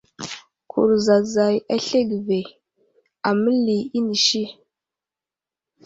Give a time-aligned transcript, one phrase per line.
[0.71, 2.41] Kurzazay aslege ve
[3.29, 4.43] ,aməli inisi.